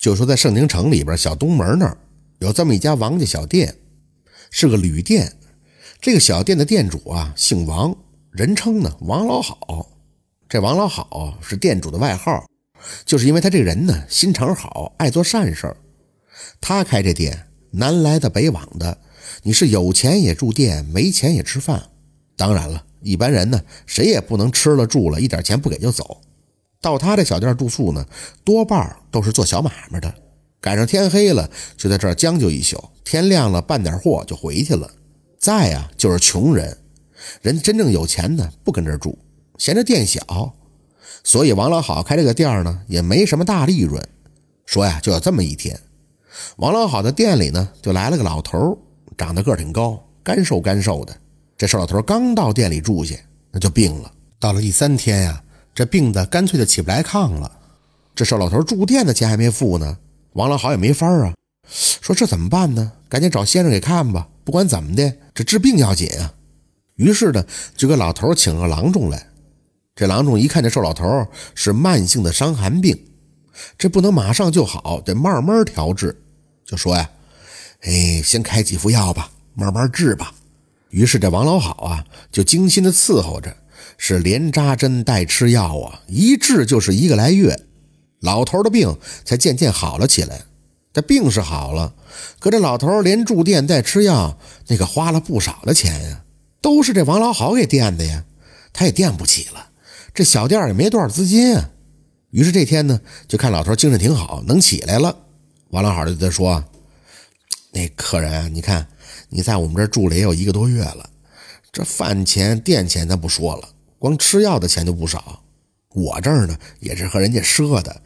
[0.00, 1.94] 就说在盛宁城里边小东门那儿
[2.38, 3.76] 有这么一家王家小店，
[4.50, 5.36] 是个旅店。
[6.00, 7.94] 这个小店的店主啊姓王，
[8.30, 9.86] 人称呢王老好。
[10.48, 12.46] 这王老好是店主的外号，
[13.04, 15.76] 就是因为他这个人呢心肠好，爱做善事。
[16.62, 18.96] 他开这店，南来的北往的，
[19.42, 21.90] 你是有钱也住店，没钱也吃饭。
[22.38, 26.22] 当然了，一般人呢谁也不能吃了住了一点钱不给就走。
[26.82, 28.04] 到他这小店住宿呢，
[28.42, 30.12] 多半都是做小买卖的，
[30.62, 34.90] 赶上天黑了就在这儿将就一宿，天亮了办点货就回去了。
[35.38, 36.76] 再呀就是穷人，
[37.42, 39.18] 人真正有钱的不跟这儿住，
[39.58, 40.54] 嫌这店小，
[41.22, 44.02] 所以王老好开这个店呢也没什么大利润。
[44.64, 45.78] 说呀就有这么一天，
[46.56, 48.78] 王老好的店里呢就来了个老头，
[49.18, 51.14] 长得个挺高，干瘦干瘦的。
[51.58, 53.14] 这瘦老头刚到店里住下，
[53.50, 54.10] 那就病了。
[54.38, 55.44] 到了第三天呀。
[55.80, 57.50] 这病的干脆就起不来炕了，
[58.14, 59.96] 这瘦老头住店的钱还没付呢，
[60.34, 61.32] 王老好也没法啊，
[61.70, 62.92] 说这怎么办呢？
[63.08, 66.34] 赶紧找先生给看吧，不管怎么的，这治病要紧啊。
[66.96, 67.42] 于是呢，
[67.74, 69.26] 就给老头请个郎中来。
[69.94, 73.02] 这郎中一看这瘦老头是慢性的伤寒病，
[73.78, 76.14] 这不能马上就好，得慢慢调治，
[76.62, 77.08] 就说呀，
[77.84, 80.34] 哎，先开几副药吧，慢慢治吧。
[80.90, 83.56] 于是这王老好啊，就精心的伺候着。
[83.98, 87.58] 是连扎针带吃药啊，一治就是一个来月，
[88.20, 90.42] 老头的病才渐渐好了起来。
[90.92, 91.94] 这病是好了，
[92.38, 96.24] 可这老头连住店带吃药，那可花了不少的钱呀，
[96.60, 98.24] 都是这王老好给垫的呀，
[98.72, 99.68] 他也垫不起了。
[100.12, 101.70] 这小店也没多少资金啊。
[102.30, 105.16] 于是这天呢，就看老头精神挺好，能起来了。
[105.70, 106.64] 王老好就对他说
[107.72, 108.86] ：“那客人，你看
[109.28, 111.09] 你在我们这住了也有一个多月了，
[111.72, 113.68] 这饭钱、店钱咱不说了。”
[113.98, 115.42] 光吃药的钱就不少，
[115.94, 118.00] 我这儿呢也是和人家赊的。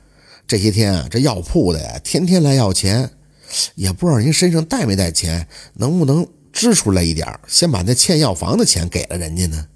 [0.44, 3.08] 这些天啊，这药铺的呀，天天来要钱，
[3.76, 9.68] 也不知道您身上带没带钱，能不能支出来一点，先把那欠药房的钱给了人家呢？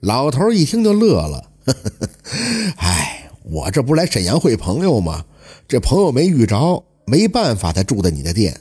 [0.00, 1.50] 老头一听就乐了，
[2.76, 5.24] 哎，我这不是来沈阳会朋友吗？
[5.66, 8.60] 这朋友没遇着，没办法才住的你的店。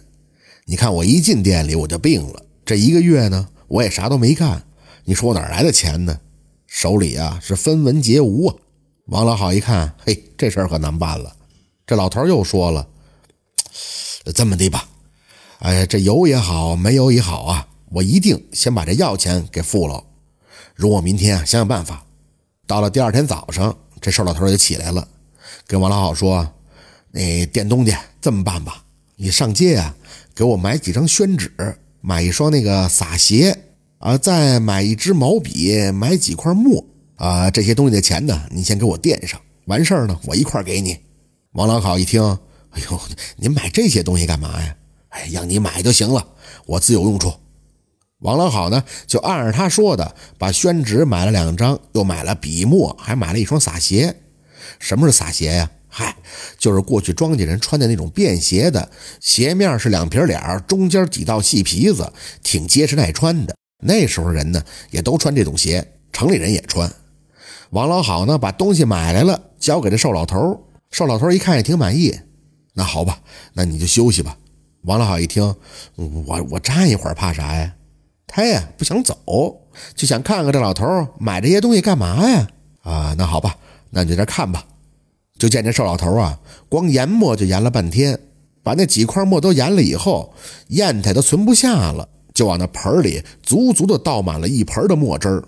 [0.65, 4.61] 你看我一进店里我就病了，这一个月呢，我也啥都没干，
[5.05, 6.19] 你说我哪来的钱呢？
[6.67, 8.55] 手里啊是分文皆无啊！
[9.05, 11.33] 王老好一看，嘿，这事儿可难办了。
[11.87, 12.85] 这老头又说了
[14.35, 14.89] ：“这么的吧，
[15.59, 20.03] 哎，这有也好，没有也好啊，我一定先把这药钱给付了。
[20.75, 22.05] 容我明天啊想想办法。”
[22.67, 25.07] 到了第二天早上，这瘦老头也起来了，
[25.65, 26.45] 跟王老好说
[27.11, 28.83] ：“那店东家，这么办吧，
[29.15, 29.95] 你上街啊，
[30.35, 31.53] 给我买几张宣纸，
[32.01, 33.57] 买一双那个洒鞋。”
[34.01, 36.83] 啊，再买一支毛笔，买几块墨
[37.17, 39.39] 啊，这些东西的钱呢，你先给我垫上。
[39.65, 40.97] 完事儿呢，我一块给你。
[41.51, 42.19] 王老好一听，
[42.71, 42.99] 哎呦，
[43.35, 44.75] 您买这些东西干嘛呀？
[45.09, 46.25] 哎，让你买就行了，
[46.65, 47.31] 我自有用处。
[48.21, 54.15] 王老好呢，就按着他说的，把宣纸买了两张，又买了笔墨，还买了一双洒鞋。
[54.79, 55.69] 什么是洒鞋呀？
[55.93, 56.15] 嗨，
[56.57, 62.09] 就是过去庄稼人穿的那种便鞋的，鞋面是两皮脸，中间几道细皮子，
[62.41, 63.53] 挺结实耐穿的。
[63.83, 66.89] 那时候人呢也都穿这种鞋，城里人也穿。
[67.71, 70.65] 王老好呢把东西买来了，交给这瘦老头。
[70.91, 72.17] 瘦老头一看也挺满意。
[72.73, 73.19] 那好吧，
[73.51, 74.37] 那你就休息吧。
[74.83, 75.43] 王老好一听，
[75.95, 77.73] 我我站一会儿怕啥呀？
[78.27, 79.61] 他呀不想走，
[79.93, 80.85] 就想看看这老头
[81.19, 82.47] 买这些东西干嘛呀？
[82.81, 83.57] 啊，那好吧，
[83.89, 84.65] 那你在这看吧。
[85.41, 86.37] 就见这瘦老头啊，
[86.69, 88.19] 光研墨就研了半天，
[88.61, 90.35] 把那几块墨都研了以后，
[90.67, 92.07] 砚台都存不下了。
[92.31, 95.43] 就往那盆里足足的倒满了一盆的墨汁儿。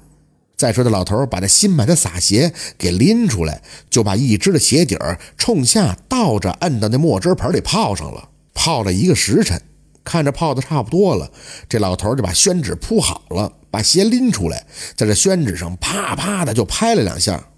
[0.58, 3.62] 再说这老头把那新买的洒鞋给拎出来，
[3.92, 8.30] 就把一只的鞋底儿冲下倒着，摁到那墨汁盆里泡上了。
[8.56, 9.62] 泡了一个时辰，
[10.04, 11.30] 看着泡的差不多了，
[11.70, 14.66] 这老头就把宣纸铺好了，把鞋拎出来，
[14.96, 17.50] 在这宣纸上啪啪的就拍了两下，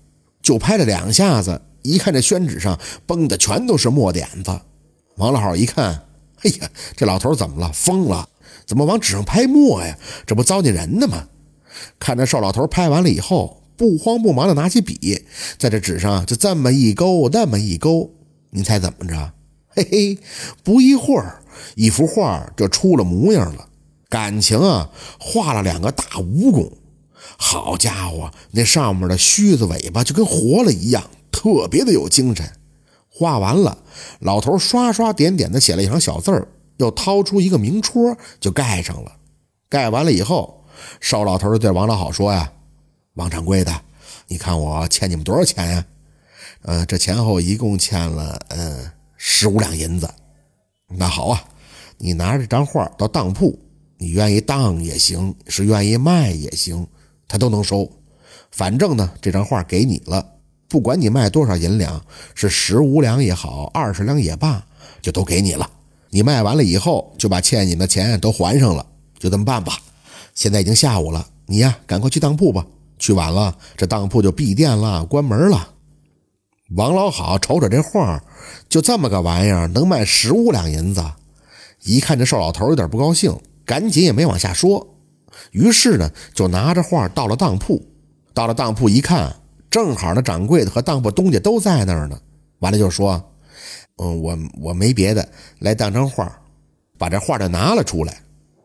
[0.42, 1.62] 就拍了两下子。
[1.86, 4.60] 一看这宣纸上崩的全都是墨点子，
[5.18, 6.08] 王老好一看，
[6.42, 7.72] 哎呀，这老头怎么了？
[7.72, 8.28] 疯了！
[8.66, 9.98] 怎么往纸上拍墨呀？
[10.26, 11.28] 这不糟践人呢吗？
[12.00, 15.26] 看着瘦老头拍完了以后，不慌不忙的拿起笔，
[15.60, 18.10] 在这纸上就这么一勾，那么一勾。
[18.50, 19.34] 您猜怎么着？
[19.70, 20.18] 嘿嘿，
[20.64, 21.44] 不一会儿，
[21.76, 23.68] 一幅画就出了模样了。
[24.10, 24.90] 感情啊，
[25.20, 26.72] 画了两个大蜈蚣。
[27.38, 31.04] 好家伙，那上面的须子尾巴就跟活了一样，
[31.36, 32.50] 特别的有精神。
[33.10, 33.84] 画完了，
[34.20, 36.48] 老头刷刷点点的写了一行小字儿。
[36.78, 39.10] 又掏出一个名戳，就盖上了。
[39.70, 40.66] 盖完了以后，
[41.00, 42.52] 邵老头就对王老好说：“呀，
[43.14, 43.74] 王掌柜的，
[44.28, 45.86] 你看我欠你们多少钱呀？
[46.64, 50.10] 呃，这前后一共欠了，嗯，”十五两银子。
[50.90, 51.42] 那好啊，
[51.98, 53.58] 你拿着这张画到当铺，
[53.98, 56.86] 你愿意当也行，是愿意卖也行，
[57.26, 57.90] 他都能收。
[58.52, 60.35] 反正呢，这张画给你了，
[60.68, 62.02] 不管你卖多少银两，
[62.34, 64.66] 是十五两也好，二十两也罢，
[65.02, 65.70] 就都给你了。
[66.10, 68.86] 你卖完了以后，就把欠你的钱都还上了，
[69.20, 69.78] 就这么办吧。
[70.34, 72.66] 现在已经下午了，你呀，赶快去当铺吧。
[72.98, 75.70] 去晚了，这当铺就闭店了，关门了。
[76.76, 78.24] 王老好瞅瞅这画，
[78.68, 81.04] 就这么个玩意儿，能卖十五两银子。
[81.84, 84.96] 一看这瘦老头有点不高兴，赶紧也没往下说。
[85.52, 87.86] 于是呢，就拿着画到了当铺。
[88.34, 89.36] 到了当铺一看，
[89.76, 92.18] 正好那掌柜的和当铺东家都在那儿呢。
[92.60, 93.22] 完了就说
[94.02, 95.28] ：“嗯，我我没别的，
[95.60, 96.34] 来当张画。”
[96.98, 98.22] 把这画就拿了出来。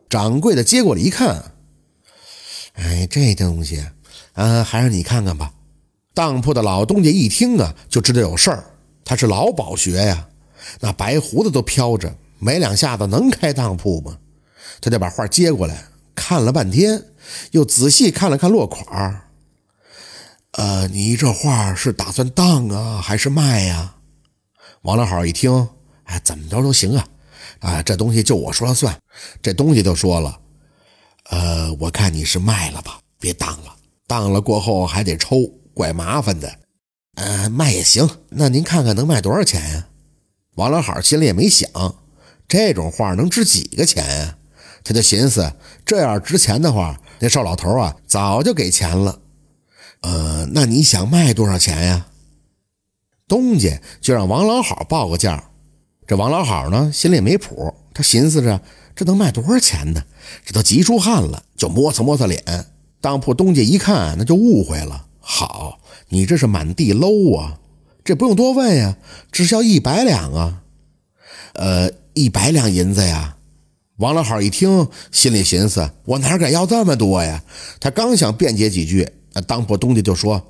[0.09, 1.43] 掌柜的接过来一看，
[2.75, 3.85] 哎，这东西。
[4.31, 5.51] 啊，还是你看看吧。
[6.13, 8.63] 当铺的老东家一听啊，就知道有事儿。
[9.03, 10.29] 他是老饱学呀，
[10.79, 14.17] 那白胡子都飘着，没两下子能开当铺吗？
[14.79, 15.83] 他就把画接过来
[16.15, 17.03] 看了半天，
[17.51, 19.21] 又仔细看了看落款
[20.53, 23.95] 呃，你这画是打算当啊，还是卖呀？
[24.81, 25.69] 王老好一听，
[26.03, 27.07] 哎，怎么着都行啊。
[27.59, 28.97] 啊，这东西就我说了算。
[29.41, 30.39] 这东西就说了，
[31.29, 33.75] 呃，我看你是卖了吧，别当了。
[34.07, 35.37] 当了过后还得抽，
[35.73, 36.53] 怪麻烦的。
[37.15, 38.09] 呃，卖也行。
[38.29, 39.87] 那您看看能卖多少钱呀？
[40.55, 41.69] 王老好心里也没想，
[42.47, 44.37] 这种画能值几个钱呀？
[44.83, 45.53] 他就寻思，
[45.85, 49.20] 这要值钱的话，那瘦老头啊早就给钱了。
[50.01, 52.07] 呃，那你想卖多少钱呀？
[53.27, 55.45] 东家就让王老好报个价。
[56.05, 58.61] 这王老好呢，心里也没谱，他寻思着
[58.95, 60.03] 这能卖多少钱呢？
[60.45, 62.43] 这都急出汗了，就摸擦摸擦脸。
[62.99, 65.05] 当铺东家一看，那就误会了。
[65.19, 67.59] 好，你这是满地搂啊！
[68.03, 68.97] 这不用多问呀，
[69.31, 70.63] 只需要一百两啊。
[71.53, 73.37] 呃，一百两银子呀。
[73.97, 77.43] 王老好一听，心里寻思：我哪敢要这么多呀？
[77.79, 80.41] 他刚想辩解几句，那当铺东家就说：“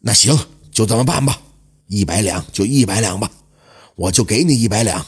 [0.00, 0.38] 那行，
[0.70, 1.40] 就这么办吧，
[1.86, 3.30] 一百两就一百两吧，
[3.96, 5.04] 我就给你一百两。”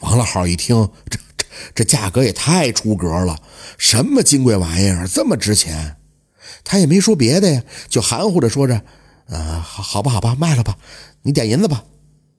[0.00, 1.18] 王老好一听，这。
[1.36, 3.38] 这这价格也太出格了，
[3.78, 5.96] 什么金贵玩意儿这么值钱？
[6.62, 8.82] 他也没说别的呀，就含糊着说着
[9.28, 10.76] ：“啊，好好吧，好吧，卖了吧，
[11.22, 11.82] 你点银子吧。”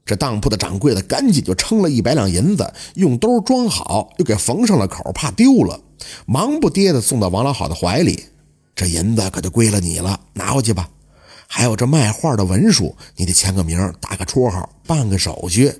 [0.05, 5.81] 这当铺的掌柜的赶紧就称了一百两银子，用兜装好，又给缝上了口，怕丢了，
[6.27, 8.25] 忙不迭的送到王老好的怀里。
[8.77, 10.87] 这银子可就归了你了，拿回去吧。
[11.47, 15.73] 还有这卖画的文书，你得签个名，打个绰号，办个手续。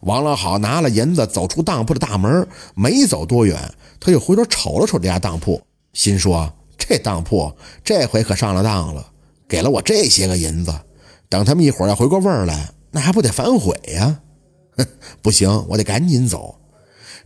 [0.00, 3.56] 王老好拿了银子，走出当铺的大门，没走多远，
[4.00, 5.62] 他又回头瞅了瞅这家当铺，
[5.92, 7.54] 心说：这当铺
[7.84, 9.06] 这回可上了当了，
[9.46, 10.74] 给了我这些个银子，
[11.28, 14.18] 等他们一会儿要回过味儿来，那还不得反悔呀？
[14.76, 14.84] 哼，
[15.22, 16.58] 不行，我得赶紧走。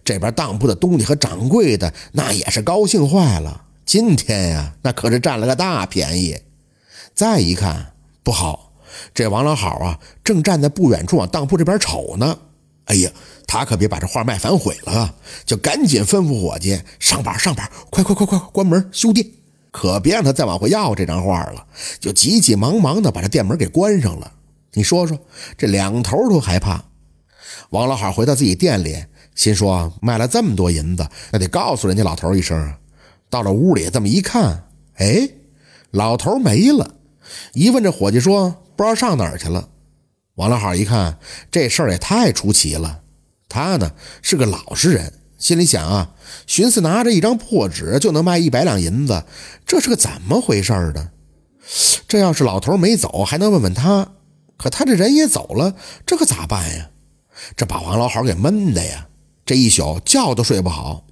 [0.04, 6.38] 这边当铺的东家和掌柜的那也是高兴坏了，今天呀，那可是占了个大便宜。
[7.14, 7.92] 再一看，
[8.22, 8.72] 不好。
[9.12, 12.38] 这王老好啊，正站在不远处往当铺这边瞅呢。
[12.86, 13.10] 哎呀，
[13.46, 15.14] 他可别把这画卖反悔了啊！
[15.44, 19.26] 就赶紧吩咐伙计上板上板，快快快快关门修店，
[19.70, 21.66] 可别让他再往回要这张画了。
[21.98, 24.32] 就急急忙忙的把这店门给关上了。
[24.75, 25.19] 你说说，
[25.56, 26.84] 这两头都害怕。
[27.70, 29.04] 王老好回到自己店里，
[29.35, 32.78] 心说卖了这么多银子，那得告诉人家老头一声啊。
[33.35, 35.29] 到了屋里，这么一看，哎，
[35.91, 36.95] 老头没了。
[37.53, 38.61] 一问这伙计说。
[38.76, 39.69] 不知道上哪儿去了。
[40.35, 43.03] 王老好一看，这事儿也太出奇了。
[43.49, 46.11] 他呢是个老实人，心里想啊，
[46.49, 49.23] 寻思拿着一张破纸就能卖一百两银子，
[49.64, 51.11] 这是个怎么回事呢？
[52.09, 54.09] 这要是老头没走，还能问问他。
[54.57, 56.91] 可他这人也走了，这可咋办呀？
[57.57, 59.07] 这把王老好给闷的呀，
[59.47, 61.07] 这一宿觉都睡不好。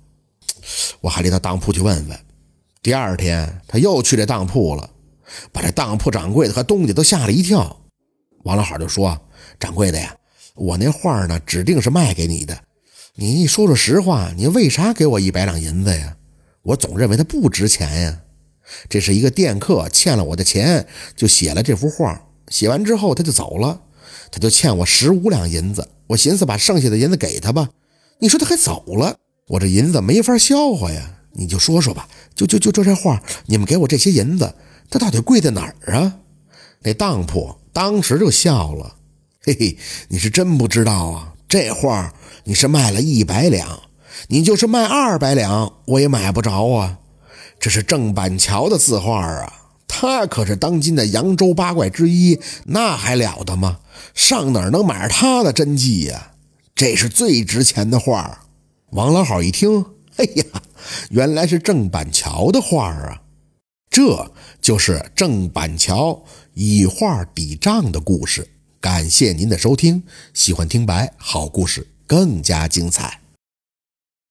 [1.02, 2.18] 我还得到当铺去问问。
[2.80, 4.88] 第二天他又去这当铺了。
[5.50, 7.75] 把这当铺掌柜的和东家都吓了一跳。
[8.44, 9.18] 王老好就说
[9.59, 10.14] ：“掌柜的呀，
[10.54, 12.59] 我那画呢，指定是卖给你的。
[13.14, 16.18] 你说说实话，你为啥给我一百两银子呀？
[16.62, 18.21] 我总认为它不值钱呀。
[18.90, 22.21] 这是一个店客欠了我的钱，就写了这幅画。
[22.49, 23.80] 写完之后他就走了，
[24.30, 25.88] 他就欠我十五两银子。
[26.09, 27.71] 我寻思把剩下的银子给他吧。
[28.18, 29.16] 你说他还走了，
[29.49, 31.18] 我这银子没法消化呀。
[31.34, 34.54] 你就说说吧，就就就这这画，你们给我这些银子。”
[34.90, 36.18] 它到底贵在哪儿啊？
[36.80, 38.96] 那当铺当时就笑了，
[39.40, 41.32] 嘿嘿，你是真不知道啊！
[41.49, 42.12] 这画
[42.44, 43.80] 你是卖了一百两，
[44.28, 46.99] 你就是卖二百两，我也买不着啊！
[47.58, 49.50] 这是郑板桥的字画啊，
[49.88, 53.78] 他可是当今的扬州八怪之一，那还了得吗？
[54.14, 56.32] 上哪儿能买着他的真迹呀？
[56.75, 58.40] 这是最值钱的画。
[58.92, 60.44] 王老好一听，哎呀，
[61.08, 63.22] 原来是郑板桥的画啊！
[63.88, 64.30] 这
[64.61, 66.22] 就是郑板桥
[66.52, 68.46] 以画抵账的故事。
[68.82, 70.02] 感谢您的收听，
[70.34, 73.22] 喜欢听白好故事更加精彩。